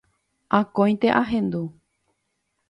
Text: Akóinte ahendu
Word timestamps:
Akóinte 0.59 1.09
ahendu 1.21 1.63